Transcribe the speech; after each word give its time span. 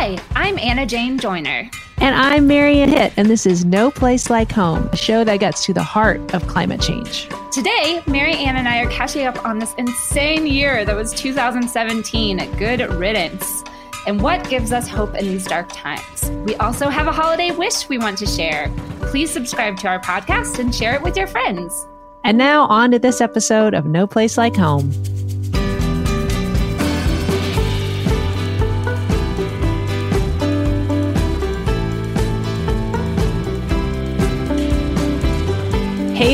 Hi, 0.00 0.16
I'm 0.36 0.60
Anna 0.60 0.86
Jane 0.86 1.18
Joyner. 1.18 1.68
And 2.00 2.14
I'm 2.14 2.46
Mary 2.46 2.78
Anne 2.78 2.88
Hitt, 2.88 3.12
and 3.16 3.28
this 3.28 3.44
is 3.44 3.64
No 3.64 3.90
Place 3.90 4.30
Like 4.30 4.52
Home, 4.52 4.88
a 4.92 4.96
show 4.96 5.24
that 5.24 5.38
gets 5.40 5.64
to 5.64 5.72
the 5.74 5.82
heart 5.82 6.32
of 6.32 6.46
climate 6.46 6.80
change. 6.80 7.28
Today, 7.50 8.00
Mary 8.06 8.34
Anne 8.34 8.54
and 8.54 8.68
I 8.68 8.78
are 8.78 8.90
catching 8.90 9.26
up 9.26 9.44
on 9.44 9.58
this 9.58 9.74
insane 9.76 10.46
year 10.46 10.84
that 10.84 10.94
was 10.94 11.12
2017. 11.14 12.38
Good 12.58 12.80
riddance. 12.94 13.64
And 14.06 14.22
what 14.22 14.48
gives 14.48 14.70
us 14.70 14.86
hope 14.86 15.16
in 15.16 15.26
these 15.26 15.48
dark 15.48 15.68
times? 15.70 16.30
We 16.46 16.54
also 16.54 16.88
have 16.90 17.08
a 17.08 17.12
holiday 17.12 17.50
wish 17.50 17.88
we 17.88 17.98
want 17.98 18.18
to 18.18 18.26
share. 18.26 18.72
Please 19.00 19.32
subscribe 19.32 19.78
to 19.78 19.88
our 19.88 19.98
podcast 19.98 20.60
and 20.60 20.72
share 20.72 20.94
it 20.94 21.02
with 21.02 21.16
your 21.16 21.26
friends. 21.26 21.88
And 22.22 22.38
now, 22.38 22.66
on 22.66 22.92
to 22.92 23.00
this 23.00 23.20
episode 23.20 23.74
of 23.74 23.84
No 23.84 24.06
Place 24.06 24.38
Like 24.38 24.54
Home. 24.54 24.92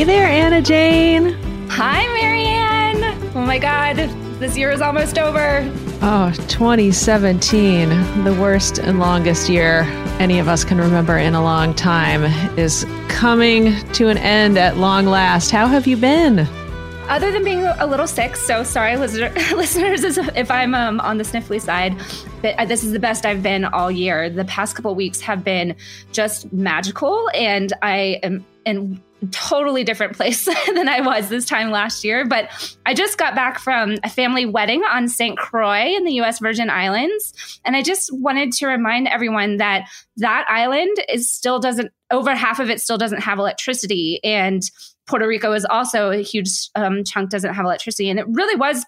Hey 0.04 0.18
there, 0.18 0.26
Anna 0.26 0.60
Jane. 0.60 1.32
Hi, 1.70 2.06
Mary 2.12 2.44
Anne. 2.44 3.02
Oh 3.34 3.40
my 3.40 3.58
God, 3.58 3.96
this 4.38 4.54
year 4.54 4.70
is 4.70 4.82
almost 4.82 5.16
over. 5.16 5.66
Oh, 6.02 6.30
2017, 6.48 7.88
the 8.22 8.34
worst 8.38 8.76
and 8.76 8.98
longest 8.98 9.48
year 9.48 9.84
any 10.18 10.38
of 10.38 10.46
us 10.46 10.62
can 10.62 10.76
remember 10.76 11.16
in 11.16 11.34
a 11.34 11.42
long 11.42 11.72
time, 11.72 12.24
is 12.58 12.84
coming 13.08 13.82
to 13.92 14.08
an 14.08 14.18
end 14.18 14.58
at 14.58 14.76
long 14.76 15.06
last. 15.06 15.50
How 15.50 15.66
have 15.68 15.86
you 15.86 15.96
been? 15.96 16.40
Other 17.08 17.32
than 17.32 17.42
being 17.42 17.64
a 17.64 17.86
little 17.86 18.06
sick, 18.06 18.36
so 18.36 18.62
sorry, 18.62 18.96
listeners, 18.98 20.04
if 20.04 20.50
I'm 20.50 20.74
um, 20.74 21.00
on 21.00 21.16
the 21.16 21.24
sniffly 21.24 21.58
side, 21.58 21.96
but 22.42 22.54
uh, 22.58 22.66
this 22.66 22.84
is 22.84 22.92
the 22.92 23.00
best 23.00 23.24
I've 23.24 23.42
been 23.42 23.64
all 23.64 23.90
year. 23.90 24.28
The 24.28 24.44
past 24.44 24.76
couple 24.76 24.94
weeks 24.94 25.22
have 25.22 25.42
been 25.42 25.74
just 26.12 26.52
magical, 26.52 27.30
and 27.32 27.72
I 27.80 28.20
am 28.22 28.44
in 28.64 29.02
totally 29.30 29.84
different 29.84 30.14
place 30.16 30.44
than 30.74 30.88
I 30.88 31.00
was 31.00 31.28
this 31.28 31.46
time 31.46 31.70
last 31.70 32.04
year. 32.04 32.26
But 32.26 32.50
I 32.86 32.94
just 32.94 33.18
got 33.18 33.34
back 33.34 33.58
from 33.58 33.96
a 34.04 34.10
family 34.10 34.46
wedding 34.46 34.82
on 34.82 35.08
St. 35.08 35.36
Croix 35.38 35.94
in 35.94 36.04
the 36.04 36.12
US 36.20 36.38
Virgin 36.38 36.70
Islands. 36.70 37.60
And 37.64 37.76
I 37.76 37.82
just 37.82 38.10
wanted 38.12 38.52
to 38.52 38.66
remind 38.66 39.08
everyone 39.08 39.58
that 39.58 39.88
that 40.18 40.44
island 40.48 40.96
is 41.08 41.30
still 41.30 41.58
doesn't, 41.58 41.92
over 42.10 42.34
half 42.34 42.60
of 42.60 42.70
it 42.70 42.80
still 42.80 42.98
doesn't 42.98 43.22
have 43.22 43.38
electricity. 43.38 44.20
And 44.22 44.62
Puerto 45.06 45.26
Rico 45.26 45.52
is 45.52 45.64
also 45.64 46.10
a 46.10 46.22
huge 46.22 46.50
um, 46.74 47.04
chunk 47.04 47.30
doesn't 47.30 47.54
have 47.54 47.64
electricity. 47.64 48.10
And 48.10 48.18
it 48.18 48.26
really 48.28 48.56
was 48.56 48.84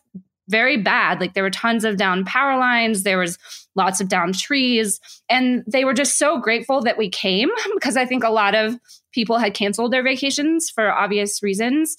very 0.48 0.77
bad. 0.77 1.20
Like 1.20 1.34
there 1.34 1.42
were 1.42 1.50
tons 1.50 1.84
of 1.84 1.96
down 1.96 2.24
power 2.24 2.58
lines, 2.58 3.02
there 3.02 3.18
was 3.18 3.38
lots 3.74 4.00
of 4.00 4.08
down 4.08 4.33
trees, 4.33 5.00
and 5.28 5.64
they 5.66 5.84
were 5.84 5.94
just 5.94 6.18
so 6.18 6.40
grateful 6.40 6.83
that 6.83 6.98
we 6.98 7.08
came 7.08 7.48
because 7.74 7.96
I 7.96 8.06
think 8.06 8.24
a 8.24 8.30
lot 8.30 8.55
of 8.55 8.78
people 9.17 9.39
had 9.39 9.55
canceled 9.55 9.92
their 9.92 10.03
vacations 10.03 10.69
for 10.69 10.92
obvious 10.92 11.42
reasons. 11.42 11.97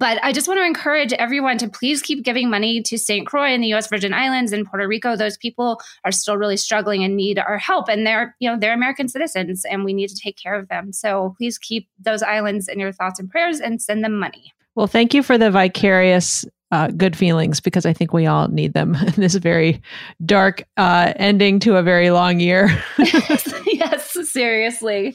But 0.00 0.18
I 0.24 0.32
just 0.32 0.48
want 0.48 0.58
to 0.58 0.64
encourage 0.64 1.12
everyone 1.12 1.58
to 1.58 1.68
please 1.68 2.02
keep 2.02 2.24
giving 2.24 2.50
money 2.50 2.82
to 2.82 2.98
St. 2.98 3.26
Croix 3.26 3.52
in 3.52 3.60
the 3.60 3.72
US 3.74 3.86
Virgin 3.86 4.14
Islands 4.14 4.50
and 4.50 4.66
Puerto 4.66 4.88
Rico. 4.88 5.14
Those 5.14 5.36
people 5.36 5.80
are 6.04 6.10
still 6.10 6.36
really 6.36 6.56
struggling 6.56 7.04
and 7.04 7.16
need 7.16 7.38
our 7.38 7.58
help. 7.58 7.88
And 7.88 8.06
they're, 8.06 8.34
you 8.40 8.50
know, 8.50 8.58
they're 8.58 8.72
American 8.72 9.08
citizens 9.08 9.64
and 9.64 9.84
we 9.84 9.92
need 9.92 10.08
to 10.08 10.16
take 10.16 10.36
care 10.36 10.54
of 10.54 10.68
them. 10.68 10.92
So 10.92 11.34
please 11.38 11.58
keep 11.58 11.86
those 12.00 12.22
islands 12.22 12.66
in 12.66 12.80
your 12.80 12.92
thoughts 12.92 13.20
and 13.20 13.30
prayers 13.30 13.60
and 13.60 13.80
send 13.80 14.02
them 14.02 14.18
money. 14.18 14.52
Well, 14.74 14.88
thank 14.88 15.14
you 15.14 15.22
for 15.22 15.38
the 15.38 15.50
vicarious 15.50 16.44
uh, 16.72 16.88
good 16.88 17.16
feelings 17.16 17.60
because 17.60 17.86
I 17.86 17.92
think 17.92 18.12
we 18.12 18.26
all 18.26 18.48
need 18.48 18.72
them 18.72 18.94
in 19.06 19.12
this 19.12 19.34
very 19.34 19.80
dark 20.24 20.64
uh, 20.76 21.12
ending 21.16 21.60
to 21.60 21.76
a 21.76 21.82
very 21.82 22.10
long 22.10 22.40
year. 22.40 22.82
yes, 22.98 24.30
seriously. 24.32 25.14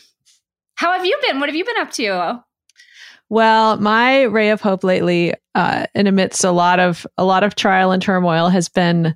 How 0.80 0.94
have 0.94 1.05
you 1.05 1.19
been? 1.23 1.41
What 1.41 1.50
have 1.50 1.57
you 1.57 1.66
been 1.66 1.78
up 1.79 1.91
to? 1.91 2.41
Well, 3.28 3.75
my 3.81 4.22
ray 4.22 4.50
of 4.50 4.62
hope 4.62 4.85
lately, 4.85 5.34
uh, 5.53 5.88
amidst 5.94 6.45
a 6.45 6.51
lot 6.51 6.79
of 6.79 7.06
a 7.17 7.25
lot 7.25 7.44
of 7.44 7.56
trial 7.56 7.91
and 7.91 8.01
turmoil, 8.01 8.47
has 8.47 8.69
been 8.69 9.13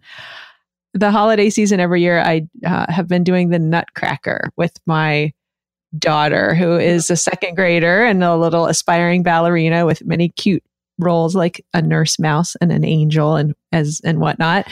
the 0.94 1.09
holiday 1.09 1.50
season. 1.50 1.79
Every 1.79 2.01
year, 2.01 2.19
I 2.19 2.50
uh, 2.66 2.91
have 2.91 3.07
been 3.07 3.24
doing 3.24 3.47
the 3.47 3.59
Nutcracker 3.59 4.51
with 4.57 4.78
my 4.85 5.31
daughter, 5.97 6.53
who 6.53 6.78
is 6.78 7.09
a 7.09 7.16
second 7.16 7.56
grader 7.56 8.03
and 8.03 8.22
a 8.25 8.35
little 8.35 8.66
aspiring 8.66 9.24
ballerina 9.24 9.85
with 9.85 10.03
many 10.03 10.28
cute 10.28 10.66
roles 11.00 11.36
like 11.36 11.66
a 11.74 11.81
nurse 11.81 12.20
mouse 12.20 12.56
and 12.62 12.72
an 12.72 12.86
angel 12.86 13.36
and 13.36 13.56
as 13.72 14.00
and 14.04 14.20
whatnot. 14.20 14.68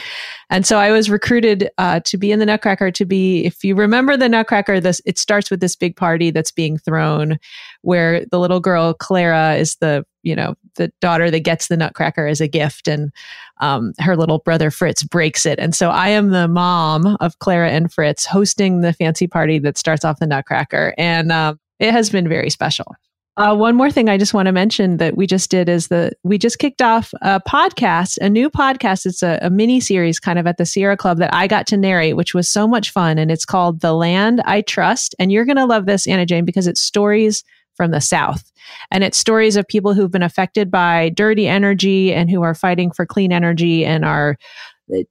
And 0.50 0.66
so 0.66 0.78
i 0.78 0.90
was 0.90 1.10
recruited 1.10 1.68
uh, 1.78 2.00
to 2.00 2.16
be 2.16 2.30
in 2.30 2.38
the 2.38 2.46
nutcracker 2.46 2.90
to 2.92 3.04
be 3.04 3.44
if 3.44 3.64
you 3.64 3.74
remember 3.74 4.16
the 4.16 4.28
nutcracker 4.28 4.80
this 4.80 5.00
it 5.04 5.18
starts 5.18 5.50
with 5.50 5.60
this 5.60 5.76
big 5.76 5.96
party 5.96 6.30
that's 6.30 6.52
being 6.52 6.78
thrown 6.78 7.38
where 7.82 8.24
the 8.26 8.38
little 8.38 8.60
girl 8.60 8.94
clara 8.94 9.54
is 9.54 9.76
the 9.76 10.04
you 10.22 10.36
know 10.36 10.54
the 10.76 10.92
daughter 11.00 11.30
that 11.30 11.40
gets 11.40 11.68
the 11.68 11.76
nutcracker 11.76 12.26
as 12.26 12.40
a 12.40 12.48
gift 12.48 12.86
and 12.86 13.12
um, 13.60 13.92
her 13.98 14.16
little 14.16 14.38
brother 14.38 14.70
fritz 14.70 15.02
breaks 15.02 15.44
it. 15.44 15.58
And 15.58 15.74
so 15.74 15.90
i 15.90 16.08
am 16.08 16.30
the 16.30 16.48
mom 16.48 17.16
of 17.20 17.38
clara 17.40 17.70
and 17.70 17.92
fritz 17.92 18.24
hosting 18.24 18.80
the 18.80 18.92
fancy 18.92 19.26
party 19.26 19.58
that 19.60 19.78
starts 19.78 20.04
off 20.04 20.20
the 20.20 20.26
nutcracker. 20.26 20.94
And 20.96 21.32
um, 21.32 21.58
it 21.78 21.90
has 21.90 22.10
been 22.10 22.28
very 22.28 22.50
special 22.50 22.94
uh, 23.38 23.56
one 23.56 23.74
more 23.74 23.90
thing 23.90 24.10
I 24.10 24.18
just 24.18 24.34
want 24.34 24.46
to 24.46 24.52
mention 24.52 24.98
that 24.98 25.16
we 25.16 25.26
just 25.26 25.50
did 25.50 25.68
is 25.68 25.88
that 25.88 26.14
we 26.22 26.36
just 26.36 26.58
kicked 26.58 26.82
off 26.82 27.14
a 27.22 27.40
podcast, 27.40 28.18
a 28.18 28.28
new 28.28 28.50
podcast. 28.50 29.06
It's 29.06 29.22
a, 29.22 29.38
a 29.40 29.48
mini 29.48 29.80
series 29.80 30.20
kind 30.20 30.38
of 30.38 30.46
at 30.46 30.58
the 30.58 30.66
Sierra 30.66 30.98
Club 30.98 31.16
that 31.18 31.32
I 31.32 31.46
got 31.46 31.66
to 31.68 31.78
narrate, 31.78 32.16
which 32.16 32.34
was 32.34 32.48
so 32.48 32.68
much 32.68 32.90
fun. 32.90 33.16
And 33.16 33.30
it's 33.30 33.46
called 33.46 33.80
The 33.80 33.94
Land 33.94 34.42
I 34.44 34.60
Trust. 34.60 35.14
And 35.18 35.32
you're 35.32 35.46
going 35.46 35.56
to 35.56 35.64
love 35.64 35.86
this, 35.86 36.06
Anna 36.06 36.26
Jane, 36.26 36.44
because 36.44 36.66
it's 36.66 36.80
stories 36.80 37.42
from 37.74 37.90
the 37.90 38.02
South. 38.02 38.52
And 38.90 39.02
it's 39.02 39.16
stories 39.16 39.56
of 39.56 39.66
people 39.66 39.94
who've 39.94 40.10
been 40.10 40.22
affected 40.22 40.70
by 40.70 41.08
dirty 41.10 41.48
energy 41.48 42.12
and 42.12 42.30
who 42.30 42.42
are 42.42 42.54
fighting 42.54 42.90
for 42.90 43.06
clean 43.06 43.32
energy 43.32 43.82
and 43.86 44.04
are, 44.04 44.36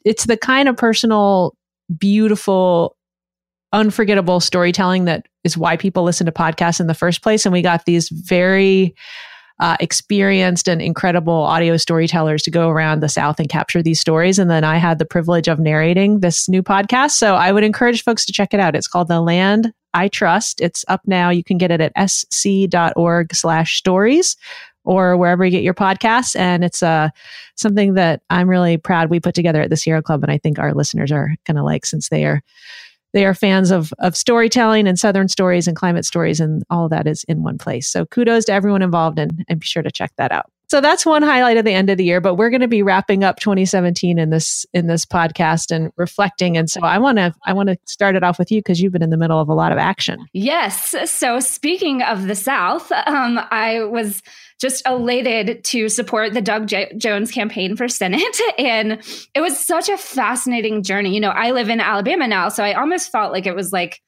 it's 0.05 0.25
the 0.25 0.37
kind 0.37 0.69
of 0.69 0.77
personal, 0.77 1.55
beautiful 1.97 2.95
unforgettable 3.73 4.39
storytelling 4.39 5.05
that 5.05 5.27
is 5.43 5.57
why 5.57 5.77
people 5.77 6.03
listen 6.03 6.25
to 6.25 6.31
podcasts 6.31 6.79
in 6.79 6.87
the 6.87 6.93
first 6.93 7.21
place. 7.21 7.45
And 7.45 7.53
we 7.53 7.61
got 7.61 7.85
these 7.85 8.09
very 8.09 8.95
uh, 9.59 9.77
experienced 9.79 10.67
and 10.67 10.81
incredible 10.81 11.33
audio 11.33 11.77
storytellers 11.77 12.41
to 12.41 12.51
go 12.51 12.69
around 12.69 12.99
the 12.99 13.09
South 13.09 13.39
and 13.39 13.47
capture 13.47 13.83
these 13.83 13.99
stories. 13.99 14.39
And 14.39 14.49
then 14.49 14.63
I 14.63 14.77
had 14.77 14.97
the 14.97 15.05
privilege 15.05 15.47
of 15.47 15.59
narrating 15.59 16.19
this 16.19 16.49
new 16.49 16.63
podcast. 16.63 17.11
So 17.11 17.35
I 17.35 17.51
would 17.51 17.63
encourage 17.63 18.03
folks 18.03 18.25
to 18.25 18.33
check 18.33 18.53
it 18.53 18.59
out. 18.59 18.75
It's 18.75 18.87
called 18.87 19.07
The 19.07 19.21
Land 19.21 19.71
I 19.93 20.07
Trust. 20.07 20.61
It's 20.61 20.83
up 20.87 21.01
now. 21.05 21.29
You 21.29 21.43
can 21.43 21.59
get 21.59 21.69
it 21.69 21.79
at 21.79 22.09
sc.org 22.09 23.35
slash 23.35 23.77
stories 23.77 24.35
or 24.83 25.15
wherever 25.15 25.45
you 25.45 25.51
get 25.51 25.63
your 25.63 25.75
podcasts. 25.75 26.35
And 26.35 26.63
it's 26.63 26.81
uh, 26.81 27.09
something 27.55 27.93
that 27.93 28.23
I'm 28.31 28.49
really 28.49 28.77
proud 28.77 29.11
we 29.11 29.19
put 29.19 29.35
together 29.35 29.61
at 29.61 29.69
the 29.69 29.77
Sierra 29.77 30.01
Club. 30.01 30.23
And 30.23 30.31
I 30.31 30.39
think 30.39 30.57
our 30.57 30.73
listeners 30.73 31.11
are 31.11 31.35
going 31.45 31.57
to 31.57 31.63
like 31.63 31.85
since 31.85 32.09
they 32.09 32.25
are 32.25 32.41
they 33.13 33.25
are 33.25 33.33
fans 33.33 33.71
of 33.71 33.93
of 33.99 34.15
storytelling 34.15 34.87
and 34.87 34.97
southern 34.97 35.27
stories 35.27 35.67
and 35.67 35.75
climate 35.75 36.05
stories 36.05 36.39
and 36.39 36.63
all 36.69 36.89
that 36.89 37.07
is 37.07 37.23
in 37.25 37.43
one 37.43 37.57
place. 37.57 37.87
So 37.87 38.05
kudos 38.05 38.45
to 38.45 38.53
everyone 38.53 38.81
involved 38.81 39.19
and, 39.19 39.45
and 39.47 39.59
be 39.59 39.65
sure 39.65 39.83
to 39.83 39.91
check 39.91 40.11
that 40.17 40.31
out 40.31 40.51
so 40.71 40.79
that's 40.79 41.05
one 41.05 41.21
highlight 41.21 41.57
of 41.57 41.65
the 41.65 41.73
end 41.73 41.89
of 41.89 41.97
the 41.97 42.05
year 42.05 42.21
but 42.21 42.35
we're 42.35 42.49
going 42.49 42.61
to 42.61 42.67
be 42.67 42.81
wrapping 42.81 43.25
up 43.25 43.37
2017 43.39 44.17
in 44.17 44.29
this 44.29 44.65
in 44.73 44.87
this 44.87 45.05
podcast 45.05 45.69
and 45.69 45.91
reflecting 45.97 46.55
and 46.55 46.69
so 46.69 46.79
i 46.81 46.97
want 46.97 47.17
to 47.17 47.33
i 47.45 47.51
want 47.51 47.67
to 47.67 47.77
start 47.85 48.15
it 48.15 48.23
off 48.23 48.39
with 48.39 48.49
you 48.49 48.59
because 48.59 48.79
you've 48.79 48.93
been 48.93 49.03
in 49.03 49.09
the 49.09 49.17
middle 49.17 49.41
of 49.41 49.49
a 49.49 49.53
lot 49.53 49.73
of 49.73 49.77
action 49.77 50.25
yes 50.31 50.95
so 51.11 51.41
speaking 51.41 52.01
of 52.01 52.27
the 52.27 52.35
south 52.35 52.89
um, 53.05 53.37
i 53.51 53.83
was 53.83 54.21
just 54.61 54.87
elated 54.87 55.63
to 55.63 55.89
support 55.89 56.33
the 56.35 56.41
Doug 56.41 56.67
J- 56.67 56.93
Jones 56.95 57.31
campaign 57.31 57.75
for 57.75 57.87
Senate. 57.87 58.21
And 58.59 59.01
it 59.33 59.41
was 59.41 59.57
such 59.57 59.89
a 59.89 59.97
fascinating 59.97 60.83
journey. 60.83 61.15
You 61.15 61.19
know, 61.19 61.31
I 61.31 61.49
live 61.49 61.69
in 61.69 61.79
Alabama 61.79 62.27
now, 62.27 62.49
so 62.49 62.63
I 62.63 62.73
almost 62.73 63.11
felt 63.11 63.31
like 63.31 63.47
it 63.47 63.55
was 63.55 63.73
like 63.73 63.99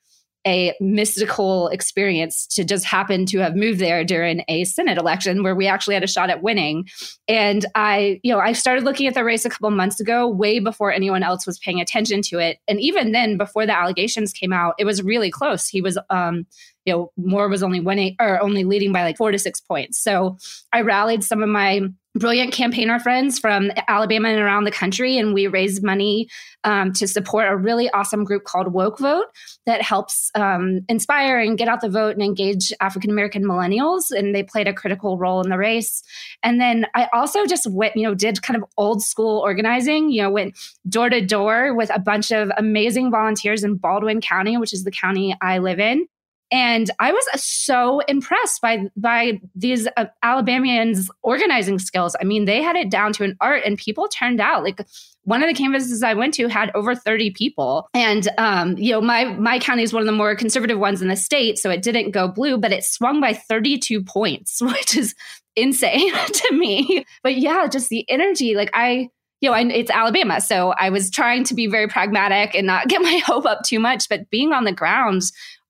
a 0.45 0.73
mystical 0.79 1.69
experience 1.69 2.45
to 2.47 2.63
just 2.63 2.85
happen 2.85 3.25
to 3.27 3.39
have 3.39 3.55
moved 3.55 3.79
there 3.79 4.03
during 4.03 4.43
a 4.47 4.63
Senate 4.65 4.97
election 4.97 5.43
where 5.43 5.55
we 5.55 5.67
actually 5.67 5.93
had 5.93 6.03
a 6.03 6.07
shot 6.07 6.29
at 6.29 6.43
winning. 6.43 6.87
And 7.27 7.65
I, 7.75 8.19
you 8.23 8.33
know, 8.33 8.39
I 8.39 8.53
started 8.53 8.83
looking 8.83 9.07
at 9.07 9.13
the 9.13 9.23
race 9.23 9.45
a 9.45 9.49
couple 9.49 9.69
months 9.71 9.99
ago, 9.99 10.27
way 10.27 10.59
before 10.59 10.91
anyone 10.91 11.23
else 11.23 11.45
was 11.45 11.59
paying 11.59 11.79
attention 11.79 12.21
to 12.23 12.39
it. 12.39 12.57
And 12.67 12.79
even 12.81 13.11
then, 13.11 13.37
before 13.37 13.65
the 13.65 13.77
allegations 13.77 14.33
came 14.33 14.51
out, 14.51 14.75
it 14.77 14.85
was 14.85 15.01
really 15.01 15.31
close. 15.31 15.67
He 15.67 15.81
was 15.81 15.97
um, 16.09 16.45
you 16.85 16.93
know, 16.93 17.11
Moore 17.17 17.49
was 17.49 17.63
only 17.63 17.79
winning 17.79 18.15
or 18.19 18.41
only 18.41 18.63
leading 18.63 18.91
by 18.91 19.03
like 19.03 19.17
four 19.17 19.31
to 19.31 19.39
six 19.39 19.59
points. 19.61 19.99
So 19.99 20.37
I 20.71 20.81
rallied 20.81 21.23
some 21.23 21.41
of 21.41 21.49
my 21.49 21.81
brilliant 22.15 22.53
campaigner 22.53 22.99
friends 22.99 23.39
from 23.39 23.71
Alabama 23.87 24.29
and 24.29 24.39
around 24.39 24.65
the 24.65 24.71
country, 24.71 25.17
and 25.17 25.33
we 25.33 25.47
raised 25.47 25.83
money 25.83 26.27
um, 26.63 26.93
to 26.93 27.07
support 27.07 27.47
a 27.47 27.57
really 27.57 27.89
awesome 27.89 28.23
group 28.23 28.43
called 28.43 28.71
Woke 28.71 28.99
Vote 28.99 29.25
that 29.65 29.81
helps 29.81 30.29
um, 30.35 30.81
inspire 30.87 31.39
and 31.39 31.57
get 31.57 31.67
out 31.67 31.81
the 31.81 31.89
vote 31.89 32.13
and 32.13 32.21
engage 32.21 32.71
African 32.79 33.09
American 33.09 33.43
millennials. 33.43 34.11
And 34.11 34.33
they 34.33 34.43
played 34.43 34.67
a 34.67 34.73
critical 34.73 35.17
role 35.17 35.41
in 35.41 35.49
the 35.49 35.57
race. 35.57 36.03
And 36.43 36.61
then 36.61 36.85
I 36.93 37.07
also 37.13 37.45
just 37.45 37.69
went, 37.69 37.95
you 37.95 38.03
know, 38.03 38.13
did 38.13 38.41
kind 38.41 38.61
of 38.61 38.69
old 38.77 39.01
school 39.01 39.39
organizing. 39.39 40.11
You 40.11 40.23
know, 40.23 40.29
went 40.29 40.57
door 40.87 41.09
to 41.09 41.25
door 41.25 41.73
with 41.73 41.89
a 41.93 41.99
bunch 41.99 42.31
of 42.31 42.51
amazing 42.57 43.09
volunteers 43.09 43.63
in 43.63 43.75
Baldwin 43.75 44.21
County, 44.21 44.57
which 44.57 44.73
is 44.73 44.83
the 44.83 44.91
county 44.91 45.35
I 45.41 45.57
live 45.57 45.79
in 45.79 46.05
and 46.51 46.89
I 46.99 47.11
was 47.11 47.25
so 47.35 47.99
impressed 48.01 48.61
by 48.61 48.89
by 48.95 49.39
these 49.55 49.87
uh, 49.97 50.05
Alabamians 50.21 51.09
organizing 51.23 51.79
skills. 51.79 52.15
I 52.19 52.25
mean, 52.25 52.45
they 52.45 52.61
had 52.61 52.75
it 52.75 52.89
down 52.89 53.13
to 53.13 53.23
an 53.23 53.35
art, 53.41 53.63
and 53.65 53.77
people 53.77 54.07
turned 54.07 54.39
out. 54.39 54.63
Like 54.63 54.85
one 55.23 55.41
of 55.41 55.47
the 55.47 55.55
canvases 55.55 56.03
I 56.03 56.13
went 56.13 56.33
to 56.35 56.47
had 56.47 56.71
over 56.75 56.95
30 56.95 57.31
people, 57.31 57.87
and 57.93 58.27
um, 58.37 58.77
you 58.77 58.91
know, 58.91 59.01
my 59.01 59.25
my 59.25 59.59
county 59.59 59.83
is 59.83 59.93
one 59.93 60.01
of 60.01 60.07
the 60.07 60.11
more 60.11 60.35
conservative 60.35 60.79
ones 60.79 61.01
in 61.01 61.07
the 61.07 61.15
state, 61.15 61.57
so 61.57 61.69
it 61.69 61.81
didn't 61.81 62.11
go 62.11 62.27
blue, 62.27 62.57
but 62.57 62.71
it 62.71 62.83
swung 62.83 63.19
by 63.19 63.33
32 63.33 64.03
points, 64.03 64.61
which 64.61 64.95
is 64.95 65.15
insane 65.55 66.13
to 66.33 66.55
me. 66.55 67.05
But 67.23 67.37
yeah, 67.37 67.67
just 67.67 67.89
the 67.89 68.05
energy, 68.09 68.55
like 68.55 68.69
I 68.73 69.09
you 69.43 69.49
know, 69.49 69.55
I, 69.55 69.63
it's 69.63 69.91
Alabama. 69.91 70.39
So 70.39 70.73
I 70.77 70.89
was 70.89 71.11
trying 71.11 71.43
to 71.45 71.53
be 71.53 71.67
very 71.67 71.89
pragmatic 71.89 72.55
and 72.55 72.65
not 72.65 72.87
get 72.87 73.01
my 73.01 73.17
hope 73.25 73.45
up 73.45 73.63
too 73.63 73.77
much. 73.77 74.07
But 74.07 74.29
being 74.29 74.53
on 74.53 74.63
the 74.63 74.71
ground 74.71 75.23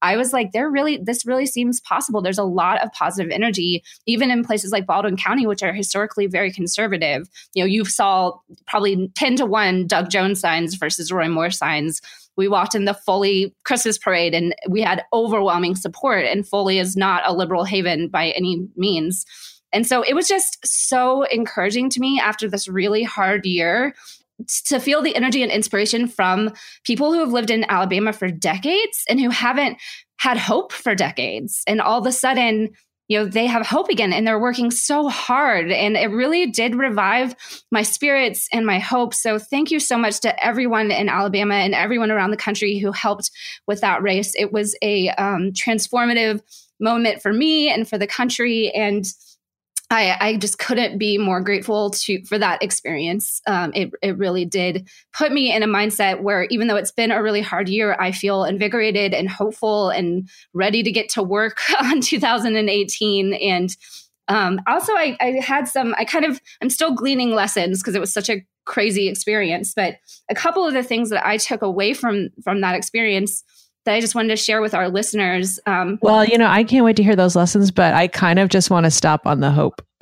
I 0.03 0.17
was 0.17 0.33
like, 0.33 0.51
there 0.51 0.69
really, 0.69 0.97
this 0.97 1.25
really 1.25 1.45
seems 1.45 1.79
possible. 1.79 2.21
There's 2.21 2.37
a 2.37 2.43
lot 2.43 2.83
of 2.83 2.91
positive 2.91 3.31
energy, 3.31 3.83
even 4.05 4.29
in 4.29 4.43
places 4.43 4.71
like 4.71 4.85
Baldwin 4.85 5.15
County, 5.15 5.47
which 5.47 5.63
are 5.63 5.71
historically 5.71 6.27
very 6.27 6.51
conservative. 6.51 7.29
You 7.53 7.63
know, 7.63 7.67
you 7.67 7.85
saw 7.85 8.33
probably 8.67 9.09
10 9.15 9.37
to 9.37 9.45
1 9.45 9.87
Doug 9.87 10.09
Jones 10.09 10.41
signs 10.41 10.75
versus 10.75 11.11
Roy 11.11 11.29
Moore 11.29 11.51
signs. 11.51 12.01
We 12.35 12.49
walked 12.49 12.75
in 12.75 12.83
the 12.83 12.93
Foley 12.93 13.55
Christmas 13.63 13.97
parade 13.97 14.33
and 14.33 14.53
we 14.67 14.81
had 14.81 15.05
overwhelming 15.13 15.75
support. 15.75 16.25
And 16.25 16.45
Foley 16.45 16.79
is 16.79 16.97
not 16.97 17.23
a 17.25 17.33
liberal 17.33 17.63
haven 17.63 18.09
by 18.09 18.31
any 18.31 18.67
means. 18.75 19.25
And 19.71 19.87
so 19.87 20.03
it 20.03 20.13
was 20.15 20.27
just 20.27 20.59
so 20.65 21.23
encouraging 21.23 21.89
to 21.91 21.99
me 21.99 22.19
after 22.19 22.49
this 22.49 22.67
really 22.67 23.03
hard 23.03 23.45
year 23.45 23.95
to 24.65 24.79
feel 24.79 25.01
the 25.01 25.15
energy 25.15 25.43
and 25.43 25.51
inspiration 25.51 26.07
from 26.07 26.53
people 26.83 27.13
who 27.13 27.19
have 27.19 27.31
lived 27.31 27.49
in 27.49 27.65
Alabama 27.69 28.13
for 28.13 28.29
decades 28.29 29.03
and 29.07 29.19
who 29.19 29.29
haven't 29.29 29.77
had 30.17 30.37
hope 30.37 30.71
for 30.71 30.95
decades. 30.95 31.63
And 31.67 31.81
all 31.81 31.99
of 31.99 32.07
a 32.07 32.11
sudden, 32.11 32.69
you 33.09 33.19
know, 33.19 33.25
they 33.25 33.45
have 33.45 33.67
hope 33.67 33.89
again 33.89 34.13
and 34.13 34.25
they're 34.25 34.39
working 34.39 34.71
so 34.71 35.09
hard. 35.09 35.71
And 35.71 35.97
it 35.97 36.07
really 36.07 36.47
did 36.47 36.75
revive 36.75 37.35
my 37.71 37.83
spirits 37.83 38.47
and 38.51 38.65
my 38.65 38.79
hope. 38.79 39.13
So 39.13 39.37
thank 39.37 39.71
you 39.71 39.79
so 39.79 39.97
much 39.97 40.21
to 40.21 40.43
everyone 40.43 40.89
in 40.89 41.09
Alabama 41.09 41.55
and 41.55 41.75
everyone 41.75 42.11
around 42.11 42.31
the 42.31 42.37
country 42.37 42.79
who 42.79 42.91
helped 42.91 43.29
with 43.67 43.81
that 43.81 44.01
race. 44.01 44.33
It 44.35 44.53
was 44.53 44.75
a 44.81 45.09
um, 45.09 45.51
transformative 45.51 46.41
moment 46.79 47.21
for 47.21 47.33
me 47.33 47.69
and 47.69 47.87
for 47.87 47.97
the 47.97 48.07
country. 48.07 48.71
And 48.71 49.05
I, 49.89 50.17
I 50.19 50.37
just 50.37 50.57
couldn't 50.57 50.97
be 50.97 51.17
more 51.17 51.41
grateful 51.41 51.91
to 51.91 52.23
for 52.25 52.39
that 52.39 52.63
experience. 52.63 53.41
Um, 53.45 53.71
it, 53.75 53.91
it 54.01 54.17
really 54.17 54.45
did 54.45 54.89
put 55.13 55.31
me 55.31 55.53
in 55.53 55.61
a 55.61 55.67
mindset 55.67 56.21
where 56.21 56.45
even 56.45 56.67
though 56.67 56.75
it's 56.75 56.91
been 56.91 57.11
a 57.11 57.21
really 57.21 57.41
hard 57.41 57.69
year, 57.69 57.95
I 57.99 58.11
feel 58.11 58.43
invigorated 58.43 59.13
and 59.13 59.29
hopeful 59.29 59.89
and 59.89 60.27
ready 60.53 60.83
to 60.83 60.91
get 60.91 61.09
to 61.09 61.23
work 61.23 61.61
on 61.81 62.01
2018. 62.01 63.33
And 63.33 63.75
um, 64.27 64.61
also, 64.67 64.93
I, 64.93 65.17
I 65.19 65.31
had 65.41 65.67
some. 65.67 65.93
I 65.97 66.05
kind 66.05 66.25
of 66.25 66.39
I'm 66.61 66.69
still 66.69 66.95
gleaning 66.95 67.31
lessons 67.35 67.81
because 67.81 67.93
it 67.93 67.99
was 67.99 68.13
such 68.13 68.29
a 68.29 68.43
crazy 68.65 69.09
experience. 69.09 69.73
But 69.75 69.95
a 70.29 70.35
couple 70.35 70.65
of 70.65 70.73
the 70.73 70.83
things 70.83 71.09
that 71.09 71.25
I 71.27 71.37
took 71.37 71.61
away 71.61 71.93
from 71.93 72.29
from 72.41 72.61
that 72.61 72.75
experience 72.75 73.43
that 73.85 73.93
I 73.93 73.99
just 73.99 74.15
wanted 74.15 74.29
to 74.29 74.37
share 74.37 74.61
with 74.61 74.73
our 74.73 74.89
listeners. 74.89 75.59
Um, 75.65 75.99
well, 76.01 76.23
you 76.23 76.37
know, 76.37 76.47
I 76.47 76.63
can't 76.63 76.85
wait 76.85 76.95
to 76.97 77.03
hear 77.03 77.15
those 77.15 77.35
lessons, 77.35 77.71
but 77.71 77.93
I 77.93 78.07
kind 78.07 78.39
of 78.39 78.49
just 78.49 78.69
want 78.69 78.85
to 78.85 78.91
stop 78.91 79.25
on 79.25 79.39
the 79.39 79.51
hope. 79.51 79.81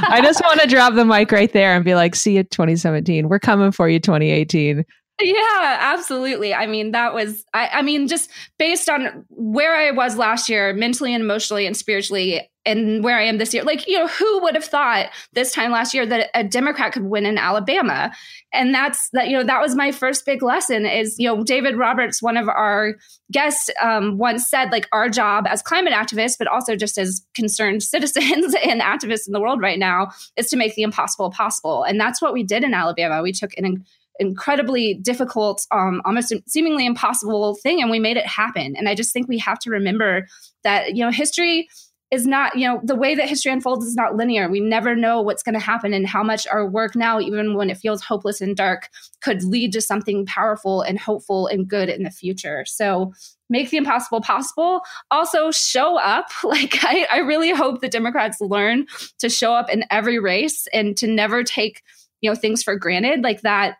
I 0.00 0.20
just 0.22 0.40
want 0.42 0.60
to 0.60 0.66
drop 0.66 0.94
the 0.94 1.04
mic 1.04 1.32
right 1.32 1.52
there 1.52 1.74
and 1.74 1.84
be 1.84 1.94
like, 1.94 2.14
see 2.14 2.36
you 2.36 2.44
2017. 2.44 3.28
We're 3.28 3.38
coming 3.38 3.72
for 3.72 3.88
you 3.88 3.98
2018. 3.98 4.84
Yeah, 5.20 5.78
absolutely. 5.80 6.54
I 6.54 6.66
mean, 6.66 6.92
that 6.92 7.12
was, 7.12 7.44
I, 7.52 7.68
I 7.72 7.82
mean, 7.82 8.06
just 8.06 8.30
based 8.58 8.88
on 8.88 9.24
where 9.30 9.74
I 9.74 9.90
was 9.90 10.16
last 10.16 10.48
year, 10.48 10.72
mentally 10.72 11.12
and 11.12 11.24
emotionally 11.24 11.66
and 11.66 11.76
spiritually, 11.76 12.48
and 12.68 13.02
where 13.02 13.16
I 13.16 13.22
am 13.22 13.38
this 13.38 13.54
year. 13.54 13.64
Like, 13.64 13.88
you 13.88 13.98
know, 13.98 14.06
who 14.06 14.42
would 14.42 14.54
have 14.54 14.64
thought 14.64 15.06
this 15.32 15.52
time 15.52 15.72
last 15.72 15.94
year 15.94 16.04
that 16.04 16.28
a 16.34 16.44
Democrat 16.44 16.92
could 16.92 17.04
win 17.04 17.24
in 17.24 17.38
Alabama? 17.38 18.12
And 18.52 18.74
that's 18.74 19.08
that, 19.10 19.28
you 19.28 19.36
know, 19.36 19.44
that 19.44 19.62
was 19.62 19.74
my 19.74 19.90
first 19.90 20.26
big 20.26 20.42
lesson 20.42 20.84
is, 20.84 21.18
you 21.18 21.26
know, 21.26 21.42
David 21.42 21.78
Roberts, 21.78 22.22
one 22.22 22.36
of 22.36 22.46
our 22.48 22.96
guests, 23.32 23.70
um, 23.80 24.18
once 24.18 24.48
said, 24.48 24.70
like, 24.70 24.86
our 24.92 25.08
job 25.08 25.46
as 25.48 25.62
climate 25.62 25.94
activists, 25.94 26.36
but 26.38 26.46
also 26.46 26.76
just 26.76 26.98
as 26.98 27.24
concerned 27.34 27.82
citizens 27.94 28.54
and 28.62 28.82
activists 28.82 29.26
in 29.26 29.32
the 29.32 29.40
world 29.40 29.62
right 29.62 29.78
now, 29.78 30.10
is 30.36 30.48
to 30.50 30.56
make 30.56 30.74
the 30.74 30.82
impossible 30.82 31.30
possible. 31.30 31.84
And 31.84 31.98
that's 31.98 32.20
what 32.20 32.34
we 32.34 32.42
did 32.42 32.64
in 32.64 32.74
Alabama. 32.74 33.22
We 33.22 33.32
took 33.32 33.56
an 33.56 33.82
incredibly 34.18 34.94
difficult, 34.94 35.66
um, 35.70 36.02
almost 36.04 36.34
seemingly 36.46 36.84
impossible 36.84 37.54
thing, 37.54 37.80
and 37.80 37.90
we 37.90 37.98
made 37.98 38.18
it 38.18 38.26
happen. 38.26 38.76
And 38.76 38.88
I 38.88 38.94
just 38.94 39.12
think 39.12 39.26
we 39.26 39.38
have 39.38 39.58
to 39.60 39.70
remember 39.70 40.26
that, 40.64 40.94
you 40.96 41.04
know, 41.04 41.10
history 41.10 41.68
is 42.10 42.26
not, 42.26 42.56
you 42.56 42.66
know, 42.66 42.80
the 42.82 42.94
way 42.94 43.14
that 43.14 43.28
history 43.28 43.52
unfolds 43.52 43.84
is 43.84 43.94
not 43.94 44.16
linear. 44.16 44.48
We 44.48 44.60
never 44.60 44.96
know 44.96 45.20
what's 45.20 45.42
going 45.42 45.54
to 45.54 45.60
happen 45.60 45.92
and 45.92 46.06
how 46.06 46.22
much 46.22 46.46
our 46.46 46.66
work 46.66 46.96
now, 46.96 47.20
even 47.20 47.54
when 47.54 47.68
it 47.68 47.76
feels 47.76 48.02
hopeless 48.02 48.40
and 48.40 48.56
dark, 48.56 48.88
could 49.20 49.44
lead 49.44 49.72
to 49.74 49.82
something 49.82 50.24
powerful 50.24 50.80
and 50.80 50.98
hopeful 50.98 51.46
and 51.48 51.68
good 51.68 51.90
in 51.90 52.04
the 52.04 52.10
future. 52.10 52.64
So 52.66 53.12
make 53.50 53.68
the 53.68 53.76
impossible 53.76 54.22
possible. 54.22 54.80
Also, 55.10 55.50
show 55.50 55.98
up. 55.98 56.26
Like, 56.48 56.82
I, 56.82 57.06
I 57.12 57.18
really 57.18 57.50
hope 57.50 57.80
the 57.80 57.90
Democrats 57.90 58.40
learn 58.40 58.86
to 59.18 59.28
show 59.28 59.52
up 59.52 59.68
in 59.68 59.84
every 59.90 60.18
race 60.18 60.66
and 60.72 60.96
to 60.96 61.06
never 61.06 61.44
take, 61.44 61.82
you 62.22 62.30
know, 62.30 62.34
things 62.34 62.62
for 62.62 62.74
granted. 62.74 63.22
Like 63.22 63.42
that, 63.42 63.76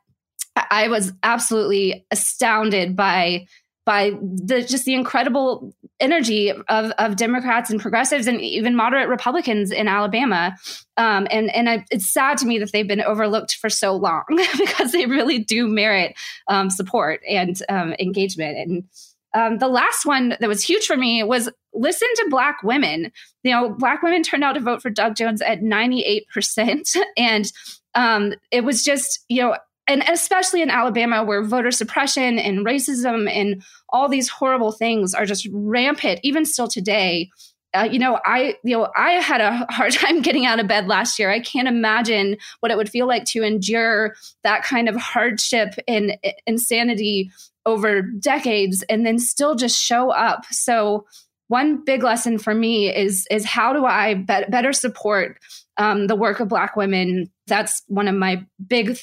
I 0.70 0.88
was 0.88 1.12
absolutely 1.22 2.04
astounded 2.10 2.94
by 2.94 3.46
by 3.88 4.10
the 4.20 4.60
just 4.60 4.84
the 4.84 4.92
incredible 4.92 5.72
energy 5.98 6.50
of, 6.50 6.92
of 6.98 7.16
Democrats 7.16 7.70
and 7.70 7.80
progressives 7.80 8.26
and 8.26 8.38
even 8.38 8.76
moderate 8.76 9.08
Republicans 9.08 9.70
in 9.70 9.88
Alabama. 9.88 10.54
Um, 10.98 11.26
and 11.30 11.50
and 11.54 11.70
I, 11.70 11.86
it's 11.90 12.12
sad 12.12 12.36
to 12.38 12.46
me 12.46 12.58
that 12.58 12.70
they've 12.70 12.86
been 12.86 13.00
overlooked 13.00 13.56
for 13.56 13.70
so 13.70 13.96
long 13.96 14.24
because 14.58 14.92
they 14.92 15.06
really 15.06 15.38
do 15.38 15.66
merit 15.66 16.14
um, 16.48 16.68
support 16.68 17.22
and 17.26 17.62
um, 17.70 17.94
engagement. 17.98 18.58
And 18.58 18.84
um, 19.32 19.56
the 19.56 19.68
last 19.68 20.04
one 20.04 20.36
that 20.38 20.48
was 20.50 20.62
huge 20.62 20.84
for 20.84 20.98
me 20.98 21.22
was 21.22 21.48
listen 21.72 22.08
to 22.16 22.26
Black 22.28 22.62
women. 22.62 23.10
You 23.42 23.52
know, 23.52 23.70
Black 23.70 24.02
women 24.02 24.22
turned 24.22 24.44
out 24.44 24.52
to 24.52 24.60
vote 24.60 24.82
for 24.82 24.90
Doug 24.90 25.16
Jones 25.16 25.40
at 25.40 25.62
98%. 25.62 26.94
And 27.16 27.50
um, 27.94 28.34
it 28.50 28.64
was 28.64 28.84
just, 28.84 29.24
you 29.30 29.40
know, 29.40 29.56
and 29.88 30.04
especially 30.06 30.60
in 30.60 30.70
Alabama, 30.70 31.24
where 31.24 31.42
voter 31.42 31.70
suppression 31.70 32.38
and 32.38 32.64
racism 32.64 33.28
and 33.28 33.62
all 33.88 34.08
these 34.08 34.28
horrible 34.28 34.70
things 34.70 35.14
are 35.14 35.24
just 35.24 35.48
rampant, 35.50 36.20
even 36.22 36.44
still 36.44 36.68
today. 36.68 37.30
Uh, 37.74 37.88
you 37.90 37.98
know, 37.98 38.18
I 38.24 38.56
you 38.62 38.76
know 38.76 38.88
I 38.96 39.12
had 39.12 39.40
a 39.40 39.66
hard 39.70 39.92
time 39.92 40.20
getting 40.20 40.46
out 40.46 40.60
of 40.60 40.68
bed 40.68 40.86
last 40.86 41.18
year. 41.18 41.30
I 41.30 41.40
can't 41.40 41.68
imagine 41.68 42.36
what 42.60 42.70
it 42.70 42.76
would 42.76 42.90
feel 42.90 43.06
like 43.06 43.24
to 43.26 43.42
endure 43.42 44.14
that 44.42 44.62
kind 44.62 44.88
of 44.88 44.96
hardship 44.96 45.74
and 45.88 46.16
insanity 46.46 47.30
over 47.66 48.02
decades, 48.02 48.82
and 48.88 49.04
then 49.04 49.18
still 49.18 49.54
just 49.54 49.80
show 49.80 50.10
up. 50.10 50.44
So, 50.50 51.06
one 51.48 51.82
big 51.84 52.02
lesson 52.02 52.38
for 52.38 52.54
me 52.54 52.94
is 52.94 53.26
is 53.30 53.44
how 53.44 53.72
do 53.72 53.84
I 53.86 54.14
be- 54.14 54.46
better 54.48 54.72
support 54.72 55.38
um, 55.76 56.06
the 56.06 56.16
work 56.16 56.40
of 56.40 56.48
Black 56.48 56.76
women? 56.76 57.30
That's 57.46 57.82
one 57.86 58.08
of 58.08 58.14
my 58.14 58.44
big 58.66 58.98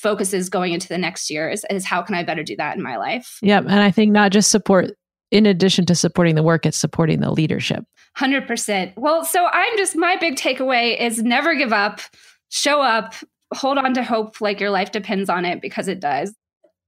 focuses 0.00 0.48
going 0.48 0.72
into 0.72 0.88
the 0.88 0.98
next 0.98 1.30
year 1.30 1.48
is, 1.48 1.64
is 1.70 1.84
how 1.84 2.02
can 2.02 2.14
I 2.14 2.22
better 2.22 2.42
do 2.42 2.56
that 2.56 2.76
in 2.76 2.82
my 2.82 2.96
life? 2.96 3.38
Yep. 3.42 3.64
And 3.64 3.80
I 3.80 3.90
think 3.90 4.12
not 4.12 4.32
just 4.32 4.50
support, 4.50 4.92
in 5.30 5.46
addition 5.46 5.86
to 5.86 5.94
supporting 5.94 6.34
the 6.34 6.42
work, 6.42 6.66
it's 6.66 6.78
supporting 6.78 7.20
the 7.20 7.30
leadership. 7.30 7.84
100%. 8.18 8.94
Well, 8.96 9.24
so 9.24 9.46
I'm 9.46 9.76
just, 9.76 9.96
my 9.96 10.16
big 10.16 10.36
takeaway 10.36 11.00
is 11.00 11.22
never 11.22 11.54
give 11.54 11.72
up, 11.72 12.00
show 12.48 12.80
up, 12.80 13.14
hold 13.54 13.78
on 13.78 13.94
to 13.94 14.02
hope 14.02 14.40
like 14.40 14.60
your 14.60 14.70
life 14.70 14.90
depends 14.90 15.28
on 15.28 15.44
it 15.44 15.60
because 15.60 15.86
it 15.86 16.00
does. 16.00 16.34